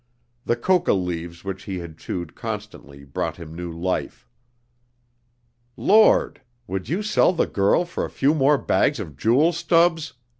The 0.45 0.55
coca 0.55 0.93
leaves 0.93 1.43
which 1.45 1.65
he 1.65 1.77
had 1.77 1.95
chewed 1.99 2.33
constantly 2.33 3.03
brought 3.03 3.35
him 3.37 3.53
new 3.53 3.71
life. 3.71 4.27
"Lord! 5.77 6.41
would 6.65 6.89
you 6.89 7.03
sell 7.03 7.33
the 7.33 7.45
girl 7.45 7.85
for 7.85 8.03
a 8.03 8.09
few 8.09 8.33
more 8.33 8.57
bags 8.57 8.99
of 8.99 9.15
jewels, 9.15 9.57
Stubbs?" 9.57 10.13